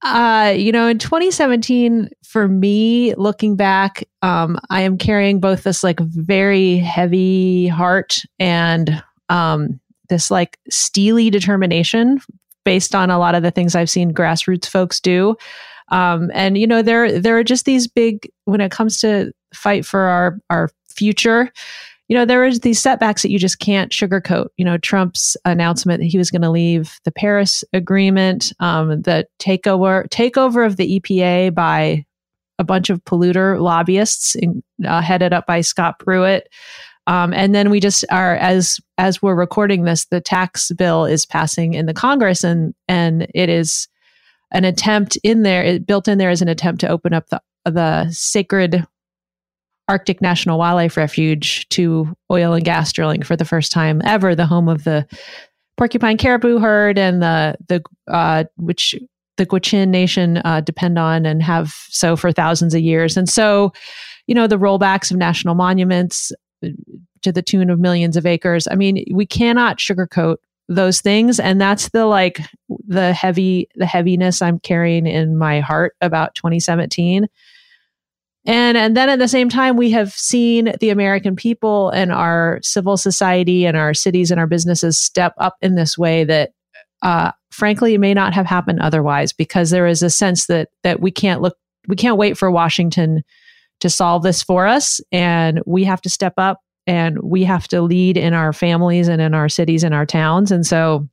Uh, 0.02 0.52
you 0.56 0.72
know, 0.72 0.88
in 0.88 0.98
2017, 0.98 2.08
for 2.24 2.48
me, 2.48 3.14
looking 3.14 3.54
back, 3.54 4.02
um, 4.22 4.58
I 4.68 4.80
am 4.80 4.98
carrying 4.98 5.38
both 5.38 5.62
this 5.62 5.84
like 5.84 6.00
very 6.00 6.78
heavy 6.78 7.68
heart 7.68 8.20
and 8.40 9.02
um, 9.28 9.80
this 10.08 10.28
like 10.28 10.58
steely 10.68 11.30
determination 11.30 12.20
based 12.64 12.94
on 12.94 13.10
a 13.10 13.18
lot 13.18 13.34
of 13.34 13.42
the 13.42 13.50
things 13.50 13.74
I've 13.74 13.90
seen 13.90 14.12
grassroots 14.12 14.66
folks 14.66 15.00
do. 15.00 15.36
Um, 15.90 16.30
and 16.34 16.56
you 16.56 16.66
know, 16.66 16.82
there 16.82 17.20
there 17.20 17.36
are 17.38 17.44
just 17.44 17.64
these 17.64 17.86
big 17.86 18.30
when 18.44 18.60
it 18.60 18.70
comes 18.70 19.00
to 19.00 19.32
fight 19.54 19.84
for 19.84 20.00
our 20.00 20.38
our 20.50 20.70
future. 20.88 21.52
You 22.08 22.18
know, 22.18 22.24
there 22.24 22.44
is 22.44 22.60
these 22.60 22.80
setbacks 22.80 23.22
that 23.22 23.30
you 23.30 23.38
just 23.38 23.58
can't 23.58 23.92
sugarcoat. 23.92 24.48
You 24.56 24.64
know, 24.64 24.76
Trump's 24.78 25.36
announcement 25.44 26.00
that 26.00 26.06
he 26.06 26.18
was 26.18 26.30
going 26.30 26.42
to 26.42 26.50
leave 26.50 26.98
the 27.04 27.12
Paris 27.12 27.64
Agreement, 27.72 28.52
um, 28.60 29.02
the 29.02 29.26
takeover 29.38 30.08
takeover 30.08 30.66
of 30.66 30.76
the 30.76 31.00
EPA 31.00 31.54
by 31.54 32.04
a 32.58 32.64
bunch 32.64 32.90
of 32.90 33.04
polluter 33.04 33.60
lobbyists 33.60 34.34
in, 34.34 34.62
uh, 34.86 35.00
headed 35.00 35.32
up 35.32 35.46
by 35.46 35.60
Scott 35.60 35.98
Pruitt. 35.98 36.48
Um, 37.06 37.32
and 37.32 37.54
then 37.54 37.70
we 37.70 37.80
just 37.80 38.04
are 38.10 38.36
as 38.36 38.78
as 38.98 39.20
we're 39.20 39.34
recording 39.34 39.84
this, 39.84 40.04
the 40.06 40.20
tax 40.20 40.70
bill 40.72 41.04
is 41.04 41.26
passing 41.26 41.74
in 41.74 41.86
the 41.86 41.94
Congress, 41.94 42.44
and 42.44 42.74
and 42.88 43.26
it 43.34 43.48
is 43.48 43.88
an 44.52 44.64
attempt 44.64 45.18
in 45.22 45.42
there. 45.42 45.64
It 45.64 45.86
built 45.86 46.06
in 46.06 46.18
there 46.18 46.30
is 46.30 46.42
an 46.42 46.48
attempt 46.48 46.80
to 46.82 46.88
open 46.88 47.12
up 47.12 47.28
the 47.28 47.40
the 47.64 48.10
sacred 48.10 48.86
Arctic 49.88 50.22
National 50.22 50.58
Wildlife 50.58 50.96
Refuge 50.96 51.68
to 51.70 52.14
oil 52.30 52.52
and 52.52 52.64
gas 52.64 52.92
drilling 52.92 53.22
for 53.22 53.36
the 53.36 53.44
first 53.44 53.72
time 53.72 54.00
ever, 54.04 54.34
the 54.34 54.46
home 54.46 54.68
of 54.68 54.84
the 54.84 55.06
porcupine 55.76 56.16
caribou 56.16 56.58
herd 56.58 56.98
and 56.98 57.20
the 57.22 57.56
the 57.68 57.82
uh, 58.12 58.44
which 58.56 58.94
the 59.38 59.46
Gwich'in 59.46 59.88
Nation 59.88 60.38
uh, 60.44 60.60
depend 60.60 60.98
on 60.98 61.26
and 61.26 61.42
have 61.42 61.74
so 61.88 62.16
for 62.16 62.30
thousands 62.32 62.74
of 62.74 62.80
years. 62.80 63.16
And 63.16 63.28
so, 63.28 63.72
you 64.26 64.34
know, 64.34 64.46
the 64.46 64.58
rollbacks 64.58 65.10
of 65.10 65.16
national 65.16 65.54
monuments 65.54 66.32
to 67.22 67.32
the 67.32 67.42
tune 67.42 67.70
of 67.70 67.78
millions 67.78 68.16
of 68.16 68.26
acres. 68.26 68.66
I 68.70 68.74
mean, 68.74 69.04
we 69.12 69.26
cannot 69.26 69.78
sugarcoat 69.78 70.36
those 70.68 71.00
things 71.00 71.40
and 71.40 71.60
that's 71.60 71.88
the 71.90 72.06
like 72.06 72.40
the 72.86 73.12
heavy 73.12 73.68
the 73.74 73.86
heaviness 73.86 74.40
i'm 74.40 74.58
carrying 74.60 75.06
in 75.06 75.36
my 75.36 75.60
heart 75.60 75.94
about 76.00 76.34
2017 76.34 77.26
and 78.44 78.76
and 78.76 78.96
then 78.96 79.08
at 79.08 79.18
the 79.18 79.28
same 79.28 79.48
time 79.48 79.76
we 79.76 79.90
have 79.90 80.12
seen 80.12 80.72
the 80.80 80.90
american 80.90 81.34
people 81.34 81.90
and 81.90 82.12
our 82.12 82.60
civil 82.62 82.96
society 82.96 83.66
and 83.66 83.76
our 83.76 83.92
cities 83.92 84.30
and 84.30 84.38
our 84.38 84.46
businesses 84.46 84.98
step 84.98 85.34
up 85.38 85.56
in 85.60 85.74
this 85.74 85.98
way 85.98 86.24
that 86.24 86.52
uh, 87.02 87.32
frankly 87.50 87.98
may 87.98 88.14
not 88.14 88.32
have 88.32 88.46
happened 88.46 88.78
otherwise 88.80 89.32
because 89.32 89.70
there 89.70 89.88
is 89.88 90.02
a 90.02 90.10
sense 90.10 90.46
that 90.46 90.68
that 90.84 91.00
we 91.00 91.10
can't 91.10 91.42
look 91.42 91.56
we 91.88 91.96
can't 91.96 92.16
wait 92.16 92.38
for 92.38 92.50
washington 92.50 93.24
to 93.82 93.90
solve 93.90 94.22
this 94.22 94.42
for 94.42 94.66
us. 94.66 95.00
And 95.12 95.60
we 95.66 95.84
have 95.84 96.00
to 96.02 96.10
step 96.10 96.34
up 96.38 96.60
and 96.86 97.18
we 97.22 97.44
have 97.44 97.68
to 97.68 97.82
lead 97.82 98.16
in 98.16 98.32
our 98.32 98.52
families 98.52 99.08
and 99.08 99.20
in 99.20 99.34
our 99.34 99.48
cities 99.48 99.84
and 99.84 99.94
our 99.94 100.06
towns. 100.06 100.50
And 100.50 100.66
so 100.66 101.08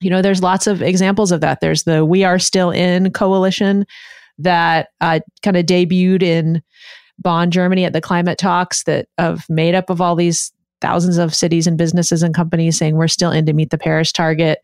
you 0.00 0.10
know 0.10 0.20
there's 0.20 0.42
lots 0.42 0.66
of 0.66 0.82
examples 0.82 1.32
of 1.32 1.40
that. 1.40 1.60
There's 1.60 1.84
the 1.84 2.04
we 2.04 2.24
are 2.24 2.38
still 2.38 2.70
in 2.70 3.12
coalition 3.12 3.86
that 4.38 4.88
uh, 5.00 5.20
kind 5.42 5.56
of 5.56 5.66
debuted 5.66 6.22
in 6.22 6.62
bonn 7.18 7.50
germany 7.50 7.84
at 7.84 7.92
the 7.92 8.00
climate 8.00 8.38
talks 8.38 8.82
that 8.84 9.06
of 9.18 9.44
made 9.48 9.74
up 9.74 9.90
of 9.90 10.00
all 10.00 10.16
these 10.16 10.50
thousands 10.80 11.18
of 11.18 11.34
cities 11.34 11.68
and 11.68 11.78
businesses 11.78 12.22
and 12.22 12.34
companies 12.34 12.76
saying 12.76 12.96
we're 12.96 13.06
still 13.06 13.30
in 13.30 13.46
to 13.46 13.52
meet 13.52 13.70
the 13.70 13.78
paris 13.78 14.10
target. 14.10 14.58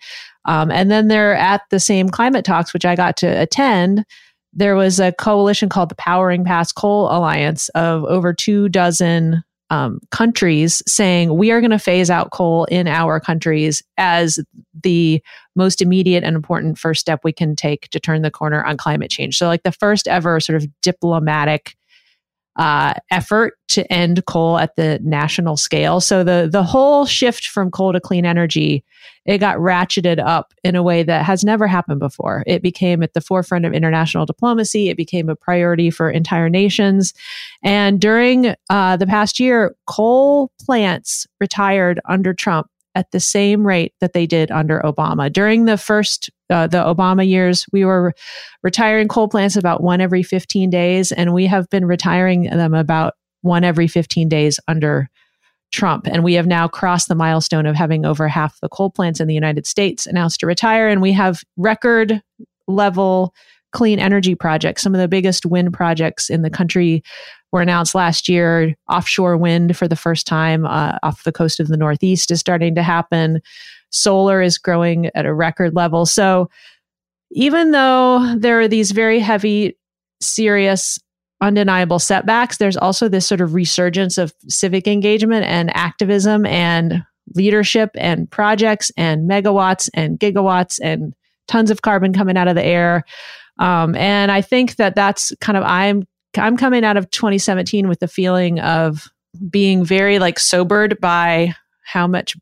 Um, 0.46 0.70
and 0.70 0.90
then 0.90 1.08
they're 1.08 1.36
at 1.36 1.62
the 1.70 1.78
same 1.78 2.08
climate 2.08 2.44
talks 2.44 2.72
which 2.72 2.84
i 2.84 2.96
got 2.96 3.16
to 3.18 3.26
attend 3.26 4.04
there 4.52 4.76
was 4.76 4.98
a 4.98 5.12
coalition 5.12 5.68
called 5.68 5.88
the 5.88 5.94
powering 5.94 6.44
past 6.44 6.74
coal 6.74 7.08
alliance 7.10 7.68
of 7.70 8.04
over 8.04 8.32
two 8.32 8.68
dozen 8.68 9.42
um, 9.70 10.00
countries 10.10 10.82
saying 10.86 11.36
we 11.36 11.50
are 11.50 11.60
going 11.60 11.70
to 11.70 11.78
phase 11.78 12.08
out 12.08 12.30
coal 12.30 12.64
in 12.66 12.88
our 12.88 13.20
countries 13.20 13.82
as 13.98 14.38
the 14.82 15.22
most 15.56 15.82
immediate 15.82 16.24
and 16.24 16.34
important 16.34 16.78
first 16.78 17.00
step 17.00 17.20
we 17.22 17.32
can 17.32 17.54
take 17.54 17.88
to 17.90 18.00
turn 18.00 18.22
the 18.22 18.30
corner 18.30 18.64
on 18.64 18.76
climate 18.76 19.10
change. 19.10 19.36
So, 19.36 19.46
like 19.46 19.64
the 19.64 19.72
first 19.72 20.08
ever 20.08 20.40
sort 20.40 20.56
of 20.56 20.66
diplomatic 20.80 21.74
uh, 22.58 22.92
effort 23.12 23.54
to 23.68 23.90
end 23.92 24.26
coal 24.26 24.58
at 24.58 24.74
the 24.74 24.98
national 25.02 25.56
scale. 25.56 26.00
So 26.00 26.24
the 26.24 26.48
the 26.50 26.64
whole 26.64 27.06
shift 27.06 27.46
from 27.46 27.70
coal 27.70 27.92
to 27.92 28.00
clean 28.00 28.26
energy, 28.26 28.84
it 29.24 29.38
got 29.38 29.58
ratcheted 29.58 30.18
up 30.18 30.52
in 30.64 30.74
a 30.74 30.82
way 30.82 31.04
that 31.04 31.24
has 31.24 31.44
never 31.44 31.68
happened 31.68 32.00
before. 32.00 32.42
It 32.46 32.60
became 32.60 33.02
at 33.04 33.14
the 33.14 33.20
forefront 33.20 33.64
of 33.64 33.72
international 33.72 34.26
diplomacy. 34.26 34.88
It 34.88 34.96
became 34.96 35.28
a 35.28 35.36
priority 35.36 35.90
for 35.90 36.10
entire 36.10 36.48
nations. 36.48 37.14
And 37.62 38.00
during 38.00 38.54
uh, 38.68 38.96
the 38.96 39.06
past 39.06 39.38
year, 39.38 39.76
coal 39.86 40.50
plants 40.60 41.26
retired 41.40 42.00
under 42.08 42.34
Trump 42.34 42.68
at 42.98 43.12
the 43.12 43.20
same 43.20 43.64
rate 43.64 43.94
that 44.00 44.12
they 44.12 44.26
did 44.26 44.50
under 44.50 44.80
Obama. 44.80 45.32
During 45.32 45.66
the 45.66 45.78
first, 45.78 46.30
uh, 46.50 46.66
the 46.66 46.78
Obama 46.78 47.26
years, 47.26 47.64
we 47.70 47.84
were 47.84 48.12
retiring 48.64 49.06
coal 49.06 49.28
plants 49.28 49.54
about 49.54 49.84
one 49.84 50.00
every 50.00 50.24
15 50.24 50.68
days, 50.68 51.12
and 51.12 51.32
we 51.32 51.46
have 51.46 51.70
been 51.70 51.86
retiring 51.86 52.42
them 52.42 52.74
about 52.74 53.14
one 53.42 53.62
every 53.62 53.86
15 53.86 54.28
days 54.28 54.58
under 54.66 55.08
Trump. 55.70 56.08
And 56.08 56.24
we 56.24 56.34
have 56.34 56.48
now 56.48 56.66
crossed 56.66 57.06
the 57.06 57.14
milestone 57.14 57.66
of 57.66 57.76
having 57.76 58.04
over 58.04 58.26
half 58.26 58.58
the 58.60 58.68
coal 58.68 58.90
plants 58.90 59.20
in 59.20 59.28
the 59.28 59.34
United 59.34 59.64
States 59.64 60.04
announced 60.04 60.40
to 60.40 60.46
retire. 60.46 60.88
And 60.88 61.00
we 61.00 61.12
have 61.12 61.44
record 61.56 62.20
level 62.66 63.32
clean 63.70 64.00
energy 64.00 64.34
projects. 64.34 64.82
Some 64.82 64.94
of 64.94 65.00
the 65.00 65.06
biggest 65.06 65.46
wind 65.46 65.72
projects 65.72 66.30
in 66.30 66.42
the 66.42 66.50
country 66.50 67.04
were 67.52 67.62
announced 67.62 67.94
last 67.94 68.28
year. 68.28 68.74
Offshore 68.88 69.36
wind 69.36 69.76
for 69.76 69.88
the 69.88 69.96
first 69.96 70.26
time 70.26 70.66
uh, 70.66 70.98
off 71.02 71.24
the 71.24 71.32
coast 71.32 71.60
of 71.60 71.68
the 71.68 71.76
Northeast 71.76 72.30
is 72.30 72.40
starting 72.40 72.74
to 72.74 72.82
happen. 72.82 73.40
Solar 73.90 74.42
is 74.42 74.58
growing 74.58 75.10
at 75.14 75.26
a 75.26 75.34
record 75.34 75.74
level. 75.74 76.06
So 76.06 76.50
even 77.30 77.72
though 77.72 78.34
there 78.36 78.60
are 78.60 78.68
these 78.68 78.90
very 78.90 79.20
heavy, 79.20 79.76
serious, 80.20 80.98
undeniable 81.40 81.98
setbacks, 81.98 82.58
there's 82.58 82.76
also 82.76 83.08
this 83.08 83.26
sort 83.26 83.40
of 83.40 83.54
resurgence 83.54 84.18
of 84.18 84.34
civic 84.48 84.86
engagement 84.86 85.46
and 85.46 85.74
activism 85.76 86.44
and 86.46 87.02
leadership 87.34 87.90
and 87.94 88.30
projects 88.30 88.90
and 88.96 89.28
megawatts 89.28 89.88
and 89.94 90.18
gigawatts 90.18 90.78
and 90.82 91.14
tons 91.46 91.70
of 91.70 91.82
carbon 91.82 92.12
coming 92.12 92.36
out 92.36 92.48
of 92.48 92.54
the 92.54 92.64
air. 92.64 93.04
Um, 93.58 93.94
and 93.96 94.30
I 94.30 94.40
think 94.40 94.76
that 94.76 94.94
that's 94.94 95.32
kind 95.40 95.56
of 95.56 95.64
I'm 95.64 96.06
I'm 96.38 96.56
coming 96.56 96.84
out 96.84 96.96
of 96.96 97.10
2017 97.10 97.88
with 97.88 98.00
the 98.00 98.08
feeling 98.08 98.60
of 98.60 99.08
being 99.50 99.84
very 99.84 100.18
like 100.18 100.38
sobered 100.38 101.00
by 101.00 101.54
how 101.84 102.06
much 102.06 102.36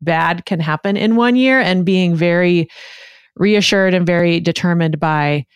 bad 0.00 0.44
can 0.44 0.60
happen 0.60 0.96
in 0.96 1.16
one 1.16 1.36
year 1.36 1.60
and 1.60 1.84
being 1.84 2.14
very 2.14 2.68
reassured 3.36 3.94
and 3.94 4.06
very 4.06 4.40
determined 4.40 5.00
by 5.00 5.46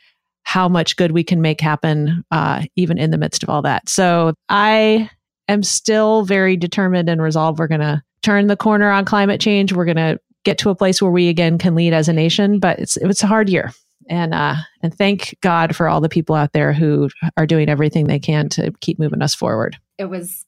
how 0.42 0.68
much 0.68 0.97
good 0.97 1.12
we 1.12 1.23
can 1.23 1.42
make 1.42 1.61
happen 1.61 2.25
uh, 2.30 2.64
even 2.75 2.97
in 2.99 3.11
the 3.11 3.18
midst 3.18 3.42
of 3.42 3.50
all 3.50 3.62
that. 3.62 3.88
So 3.88 4.35
I 4.49 5.11
am 5.47 5.62
still 5.62 6.25
very 6.25 6.56
determined 6.56 7.08
and 7.08 7.20
resolved. 7.20 7.58
We're 7.58 7.68
going 7.68 7.80
to 7.82 8.02
turn 8.23 8.47
the 8.47 8.56
corner 8.56 8.90
on 8.90 9.04
climate 9.04 9.40
change. 9.40 9.73
We're 9.73 9.85
going 9.85 9.97
to 9.97 10.18
get 10.44 10.58
to 10.58 10.70
a 10.70 10.75
place 10.75 11.02
where 11.02 11.11
we 11.11 11.28
again 11.28 11.58
can 11.58 11.75
lead 11.75 11.92
as 11.92 12.08
a 12.08 12.12
nation, 12.12 12.61
but 12.61 12.78
it's 12.78 12.97
it's 12.97 13.23
a 13.23 13.26
hard 13.26 13.49
year 13.50 13.73
and 14.09 14.35
uh, 14.35 14.57
and 14.83 14.95
thank 14.95 15.37
God 15.41 15.77
for 15.77 15.88
all 15.88 16.00
the 16.00 16.09
people 16.09 16.35
out 16.35 16.53
there 16.53 16.73
who 16.73 17.09
are 17.37 17.47
doing 17.47 17.69
everything 17.69 18.07
they 18.07 18.19
can 18.19 18.49
to 18.50 18.73
keep 18.81 18.99
moving 18.99 19.23
us 19.23 19.35
forward. 19.35 19.77
It 19.99 20.07
was 20.07 20.45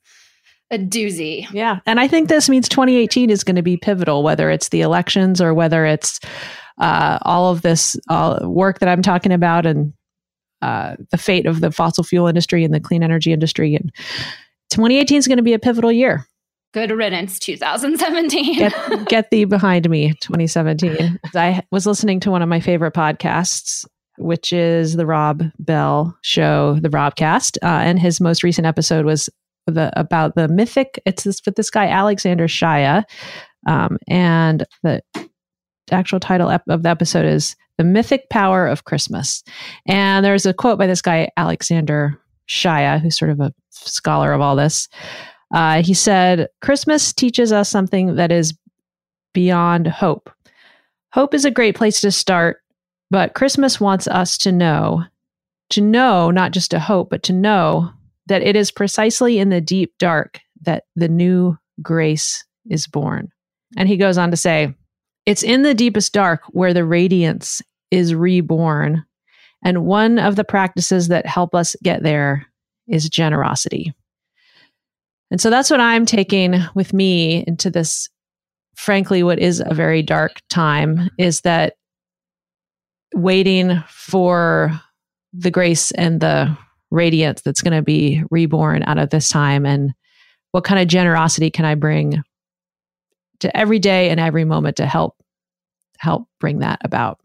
a 0.71 0.79
doozy. 0.79 1.47
Yeah, 1.53 1.81
and 1.87 2.01
I 2.01 2.09
think 2.09 2.29
this 2.29 2.49
means 2.49 2.69
2018 2.69 3.31
is 3.31 3.45
going 3.45 3.57
to 3.57 3.63
be 3.63 3.77
pivotal, 3.77 4.23
whether 4.23 4.51
it's 4.51 4.69
the 4.69 4.81
elections 4.81 5.41
or 5.41 5.55
whether 5.55 5.85
it's 5.85 6.21
uh, 6.79 7.19
all 7.23 7.51
of 7.51 7.63
this 7.63 7.97
uh, 8.09 8.41
work 8.43 8.79
that 8.79 8.89
I'm 8.89 9.03
talking 9.03 9.33
about 9.33 9.67
and 9.67 9.93
uh, 10.63 10.97
the 11.11 11.19
fate 11.19 11.47
of 11.47 11.61
the 11.61 11.71
fossil 11.71 12.05
fuel 12.05 12.27
industry 12.27 12.65
and 12.65 12.75
the 12.75 12.81
clean 12.81 13.03
energy 13.03 13.33
industry. 13.33 13.75
And 13.75 13.93
2018 14.71 15.19
is 15.19 15.27
going 15.27 15.39
to 15.39 15.43
be 15.43 15.53
a 15.53 15.59
pivotal 15.59 15.93
year. 15.93 16.27
Good 16.73 16.93
riddance, 16.93 17.41
2017. 17.41 18.59
get, 18.59 19.09
get 19.09 19.31
thee 19.31 19.45
behind 19.45 19.91
me, 19.91 20.13
2017. 20.21 21.19
I 21.35 21.63
was 21.73 21.85
listening 21.85 22.21
to 22.21 22.31
one 22.31 22.43
of 22.43 22.49
my 22.49 22.61
favorite 22.61 22.95
podcasts, 22.95 23.85
which 24.19 24.53
is 24.53 24.95
the 24.95 25.07
Rob 25.07 25.43
Bell 25.59 26.17
show, 26.23 26.79
the 26.81 26.89
Robcast, 26.89 27.59
uh, 27.63 27.67
and 27.67 27.99
his 27.99 28.21
most 28.21 28.45
recent 28.45 28.69
episode 28.69 29.05
was 29.05 29.29
the 29.67 29.91
about 29.99 30.37
the 30.37 30.47
mythic. 30.47 31.01
It's 31.05 31.25
this 31.25 31.41
with 31.45 31.57
this 31.57 31.71
guy 31.71 31.89
Alexander 31.89 32.47
Shaia, 32.47 33.03
um, 33.67 33.99
and 34.09 34.65
the 34.85 35.03
actual 35.91 36.21
title 36.21 36.49
of 36.49 36.83
the 36.83 36.89
episode 36.89 37.27
is 37.27 37.57
"The 37.79 37.85
Mythic 37.85 38.31
Power 38.31 38.69
of 38.69 38.85
Christmas." 38.85 39.43
And 39.87 40.25
there's 40.25 40.47
a 40.47 40.55
quote 40.55 40.79
by 40.79 40.87
this 40.87 41.03
guy 41.03 41.31
Alexander 41.37 42.21
Shaia, 42.49 43.01
who's 43.01 43.19
sort 43.19 43.33
of 43.33 43.41
a 43.41 43.53
scholar 43.71 44.33
of 44.33 44.41
all 44.41 44.55
this. 44.55 44.89
Uh, 45.53 45.83
he 45.83 45.95
said, 45.95 46.49
Christmas 46.61 47.13
teaches 47.13 47.53
us 47.53 47.69
something 47.69 48.17
that 48.17 48.31
is 48.31 48.57
beyond 49.35 49.87
hope. 49.87 50.31
Hope 51.13 51.35
is 51.35 51.45
a 51.45 51.51
great 51.51 51.75
place 51.77 52.01
to 52.03 52.13
start, 52.13 52.63
but 53.11 53.35
Christmas 53.35 53.81
wants 53.81 54.07
us 54.07 54.39
to 54.39 54.53
know, 54.53 55.05
to 55.71 55.81
know, 55.81 56.31
not 56.31 56.53
just 56.53 56.71
to 56.71 56.79
hope, 56.79 57.11
but 57.11 57.23
to 57.25 57.33
know 57.33 57.91
that 58.27 58.43
it 58.43 58.55
is 58.55 58.71
precisely 58.71 59.39
in 59.39 59.49
the 59.49 59.61
deep 59.61 59.93
dark 59.99 60.39
that 60.63 60.85
the 60.95 61.09
new 61.09 61.57
grace 61.83 62.45
is 62.69 62.87
born. 62.87 63.29
And 63.77 63.89
he 63.89 63.97
goes 63.97 64.19
on 64.19 64.31
to 64.31 64.37
say, 64.37 64.75
it's 65.27 65.43
in 65.43 65.63
the 65.63 65.75
deepest 65.75 66.13
dark 66.13 66.43
where 66.51 66.75
the 66.75 66.85
radiance 66.85 67.61
is 67.91 68.15
reborn. 68.15 69.05
And 69.65 69.85
one 69.85 70.19
of 70.19 70.37
the 70.37 70.45
practices 70.45 71.09
that 71.09 71.27
help 71.27 71.55
us 71.55 71.77
get 71.83 72.03
there 72.03 72.47
is 72.87 73.09
generosity. 73.09 73.93
And 75.31 75.41
so 75.41 75.51
that's 75.51 75.71
what 75.71 75.81
I'm 75.81 76.07
taking 76.07 76.61
with 76.75 76.93
me 76.93 77.45
into 77.47 77.71
this, 77.71 78.09
frankly, 78.77 79.23
what 79.23 79.39
is 79.39 79.63
a 79.65 79.75
very 79.75 80.03
dark 80.03 80.41
time 80.49 81.11
is 81.19 81.43
that 81.43 81.75
waiting 83.15 83.83
for 83.89 84.73
the 85.33 85.51
grace 85.51 85.91
and 85.93 86.21
the 86.21 86.57
radiance 86.91 87.43
that's 87.43 87.63
going 87.63 87.77
to 87.77 87.83
be 87.83 88.23
reborn 88.31 88.83
out 88.85 88.99
of 88.99 89.11
this 89.11 89.29
time 89.29 89.65
and 89.65 89.93
what 90.51 90.65
kind 90.65 90.81
of 90.81 90.89
generosity 90.89 91.51
can 91.51 91.65
I 91.65 91.77
bring 91.77 92.23
to 93.41 93.57
every 93.57 93.79
day 93.79 94.11
and 94.11 94.19
every 94.19 94.45
moment 94.45 94.77
to 94.77 94.87
help 94.87 95.15
help 95.99 96.27
bring 96.41 96.61
that 96.61 96.81
about. 96.83 97.21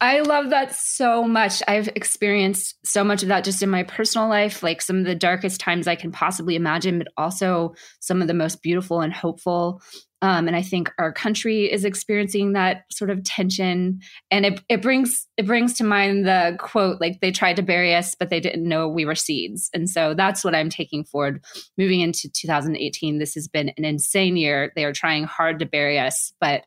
I 0.00 0.20
love 0.20 0.50
that 0.50 0.74
so 0.74 1.24
much. 1.24 1.62
I've 1.66 1.88
experienced 1.88 2.76
so 2.84 3.02
much 3.04 3.22
of 3.22 3.28
that 3.28 3.44
just 3.44 3.62
in 3.62 3.70
my 3.70 3.82
personal 3.82 4.28
life, 4.28 4.62
like 4.62 4.82
some 4.82 4.98
of 4.98 5.04
the 5.04 5.14
darkest 5.14 5.60
times 5.60 5.86
I 5.86 5.96
can 5.96 6.12
possibly 6.12 6.56
imagine, 6.56 6.98
but 6.98 7.08
also 7.16 7.74
some 8.00 8.20
of 8.20 8.28
the 8.28 8.34
most 8.34 8.62
beautiful 8.62 9.00
and 9.00 9.12
hopeful. 9.12 9.80
Um, 10.22 10.48
and 10.48 10.56
I 10.56 10.62
think 10.62 10.90
our 10.98 11.12
country 11.12 11.70
is 11.70 11.84
experiencing 11.84 12.54
that 12.54 12.84
sort 12.90 13.10
of 13.10 13.22
tension, 13.22 14.00
and 14.30 14.46
it 14.46 14.60
it 14.70 14.80
brings 14.80 15.26
it 15.36 15.46
brings 15.46 15.74
to 15.74 15.84
mind 15.84 16.26
the 16.26 16.56
quote 16.58 17.02
like 17.02 17.20
they 17.20 17.30
tried 17.30 17.56
to 17.56 17.62
bury 17.62 17.94
us, 17.94 18.14
but 18.14 18.30
they 18.30 18.40
didn't 18.40 18.66
know 18.66 18.88
we 18.88 19.04
were 19.04 19.14
seeds. 19.14 19.68
And 19.74 19.90
so 19.90 20.14
that's 20.14 20.42
what 20.42 20.54
I'm 20.54 20.70
taking 20.70 21.04
forward, 21.04 21.44
moving 21.76 22.00
into 22.00 22.30
2018. 22.30 23.18
This 23.18 23.34
has 23.34 23.46
been 23.46 23.70
an 23.76 23.84
insane 23.84 24.38
year. 24.38 24.72
They 24.74 24.86
are 24.86 24.92
trying 24.92 25.24
hard 25.24 25.58
to 25.58 25.66
bury 25.66 25.98
us, 25.98 26.32
but 26.40 26.62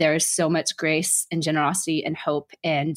there 0.00 0.14
is 0.14 0.28
so 0.28 0.48
much 0.48 0.76
grace 0.76 1.26
and 1.30 1.42
generosity 1.42 2.04
and 2.04 2.16
hope 2.16 2.50
and 2.64 2.96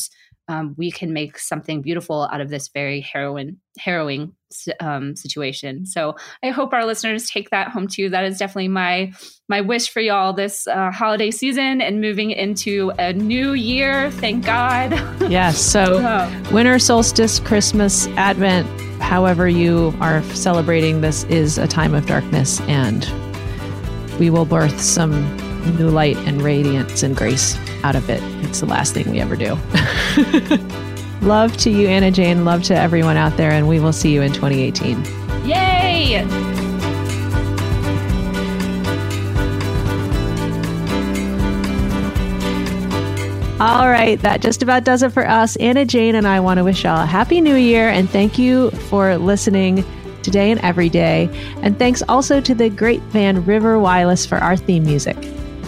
um, 0.49 0.75
we 0.77 0.91
can 0.91 1.13
make 1.13 1.37
something 1.39 1.81
beautiful 1.81 2.27
out 2.31 2.41
of 2.41 2.49
this 2.49 2.69
very 2.73 2.99
harrowing, 2.99 3.57
harrowing 3.79 4.33
um, 4.81 5.15
situation. 5.15 5.85
So 5.85 6.15
I 6.43 6.49
hope 6.49 6.73
our 6.73 6.85
listeners 6.85 7.29
take 7.29 7.49
that 7.51 7.69
home 7.69 7.87
too. 7.87 8.09
That 8.09 8.25
is 8.25 8.37
definitely 8.37 8.67
my 8.67 9.13
my 9.47 9.61
wish 9.61 9.89
for 9.89 9.99
y'all 9.99 10.33
this 10.33 10.67
uh, 10.67 10.91
holiday 10.91 11.31
season 11.31 11.81
and 11.81 12.01
moving 12.01 12.31
into 12.31 12.91
a 12.99 13.13
new 13.13 13.53
year. 13.53 14.11
Thank 14.11 14.45
God. 14.45 14.93
Yes. 15.23 15.59
So 15.59 15.99
oh. 15.99 16.49
winter 16.51 16.77
solstice, 16.77 17.39
Christmas, 17.39 18.07
Advent, 18.17 18.67
however 19.01 19.47
you 19.47 19.95
are 20.01 20.21
celebrating 20.35 21.01
this, 21.01 21.23
is 21.25 21.57
a 21.57 21.65
time 21.65 21.95
of 21.95 22.05
darkness, 22.05 22.59
and 22.61 23.07
we 24.19 24.29
will 24.29 24.45
birth 24.45 24.79
some 24.81 25.23
new 25.71 25.89
light 25.89 26.17
and 26.17 26.41
radiance 26.41 27.03
and 27.03 27.15
grace 27.15 27.57
out 27.83 27.95
of 27.95 28.09
it. 28.09 28.21
It's 28.45 28.59
the 28.59 28.65
last 28.65 28.93
thing 28.93 29.09
we 29.09 29.19
ever 29.19 29.35
do. 29.35 29.57
love 31.21 31.55
to 31.57 31.69
you, 31.69 31.87
Anna 31.87 32.11
Jane. 32.11 32.45
Love 32.45 32.63
to 32.63 32.75
everyone 32.75 33.17
out 33.17 33.35
there, 33.37 33.51
and 33.51 33.67
we 33.67 33.79
will 33.79 33.93
see 33.93 34.13
you 34.13 34.21
in 34.21 34.31
2018. 34.33 35.03
Yay! 35.45 36.23
All 43.59 43.87
right, 43.87 44.19
that 44.21 44.41
just 44.41 44.61
about 44.61 44.83
does 44.83 45.03
it 45.03 45.13
for 45.13 45.25
us. 45.25 45.55
Anna 45.55 45.85
Jane 45.85 46.15
and 46.15 46.27
I 46.27 46.41
want 46.41 46.57
to 46.57 46.65
wish 46.65 46.83
y'all 46.83 47.03
a 47.03 47.05
happy 47.05 47.39
new 47.39 47.55
year 47.55 47.87
and 47.87 48.09
thank 48.09 48.37
you 48.37 48.71
for 48.71 49.17
listening 49.17 49.85
today 50.21 50.51
and 50.51 50.59
every 50.61 50.89
day. 50.89 51.29
And 51.61 51.79
thanks 51.79 52.01
also 52.09 52.41
to 52.41 52.53
the 52.53 52.69
great 52.69 52.99
band 53.13 53.47
River 53.47 53.79
Wireless 53.79 54.25
for 54.25 54.37
our 54.37 54.57
theme 54.57 54.83
music. 54.83 55.15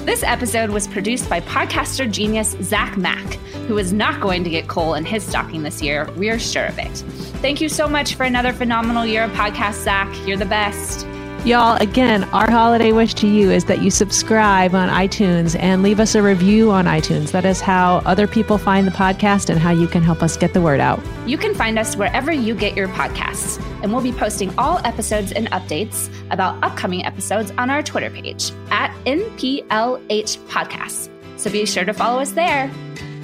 This 0.05 0.21
episode 0.21 0.69
was 0.69 0.87
produced 0.87 1.27
by 1.31 1.41
podcaster 1.41 2.09
genius 2.09 2.55
Zach 2.61 2.95
Mack, 2.95 3.25
who 3.67 3.79
is 3.79 3.91
not 3.91 4.21
going 4.21 4.43
to 4.43 4.51
get 4.51 4.67
coal 4.67 4.93
in 4.93 5.03
his 5.03 5.25
stocking 5.25 5.63
this 5.63 5.81
year. 5.81 6.07
We're 6.15 6.37
sure 6.37 6.67
of 6.67 6.77
it. 6.77 6.95
Thank 7.41 7.59
you 7.59 7.69
so 7.69 7.87
much 7.87 8.13
for 8.13 8.23
another 8.23 8.53
phenomenal 8.53 9.07
year 9.07 9.23
of 9.23 9.31
podcasts, 9.31 9.83
Zach. 9.83 10.07
You're 10.27 10.37
the 10.37 10.45
best. 10.45 11.07
Y'all, 11.45 11.79
again, 11.79 12.23
our 12.33 12.49
holiday 12.49 12.91
wish 12.91 13.13
to 13.13 13.27
you 13.27 13.51
is 13.51 13.65
that 13.65 13.83
you 13.83 13.91
subscribe 13.91 14.73
on 14.73 14.89
iTunes 14.89 15.55
and 15.59 15.83
leave 15.83 15.99
us 15.99 16.15
a 16.15 16.23
review 16.23 16.71
on 16.71 16.85
iTunes. 16.85 17.33
That 17.33 17.45
is 17.45 17.61
how 17.61 17.97
other 17.97 18.25
people 18.25 18.57
find 18.57 18.87
the 18.87 18.91
podcast 18.91 19.51
and 19.51 19.59
how 19.59 19.69
you 19.69 19.87
can 19.87 20.01
help 20.01 20.23
us 20.23 20.37
get 20.37 20.55
the 20.55 20.61
word 20.61 20.79
out. 20.79 20.99
You 21.27 21.37
can 21.37 21.53
find 21.53 21.77
us 21.77 21.95
wherever 21.95 22.31
you 22.31 22.55
get 22.55 22.75
your 22.75 22.87
podcasts, 22.87 23.63
and 23.83 23.93
we'll 23.93 24.01
be 24.01 24.11
posting 24.11 24.57
all 24.57 24.79
episodes 24.87 25.31
and 25.33 25.45
updates 25.51 26.09
about 26.31 26.63
upcoming 26.63 27.05
episodes 27.05 27.51
on 27.59 27.69
our 27.69 27.83
Twitter 27.83 28.09
page 28.09 28.51
at 28.71 28.89
NPLH 29.05 30.39
Podcasts. 30.47 31.11
So 31.39 31.51
be 31.51 31.67
sure 31.67 31.85
to 31.85 31.93
follow 31.93 32.21
us 32.21 32.31
there. 32.31 32.71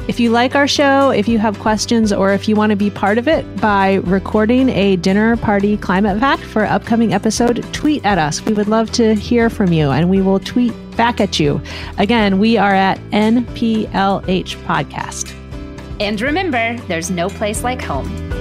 If 0.08 0.20
you 0.20 0.32
like 0.32 0.56
our 0.56 0.68
show, 0.68 1.12
if 1.12 1.28
you 1.28 1.38
have 1.38 1.60
questions, 1.60 2.12
or 2.12 2.34
if 2.34 2.48
you 2.50 2.56
want 2.56 2.72
to 2.72 2.76
be 2.76 2.90
part 2.90 3.18
of 3.20 3.28
it 3.28 3.46
by 3.58 3.96
recording 4.04 4.70
a 4.70 4.96
dinner 4.96 5.38
party 5.38 5.78
climate 5.78 6.20
fact 6.20 6.44
for 6.44 6.66
upcoming 6.66 7.14
episode, 7.14 7.64
tweet 7.72 8.04
at 8.04 8.18
us. 8.18 8.44
We 8.44 8.54
would 8.54 8.68
love 8.68 8.92
to 8.94 9.14
hear 9.14 9.50
from 9.50 9.72
you 9.72 9.92
and 9.92 10.10
we 10.10 10.22
will 10.22 10.40
tweet 10.40 10.74
back 10.98 11.22
at 11.22 11.40
you. 11.40 11.62
Again, 12.00 12.40
we 12.40 12.58
are 12.58 12.74
at 12.74 12.98
NPLH 13.12 14.56
Podcast. 14.66 15.36
And 16.00 16.20
remember, 16.20 16.78
there's 16.88 17.12
no 17.12 17.30
place 17.30 17.64
like 17.64 17.82
home. 17.82 18.41